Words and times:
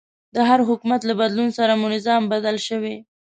د 0.35 0.37
هر 0.49 0.59
حکومت 0.69 1.01
له 1.05 1.13
بدلون 1.21 1.49
سره 1.57 1.73
مو 1.79 1.87
نظام 1.95 2.21
بدل 2.33 2.55
شوی. 2.67 2.95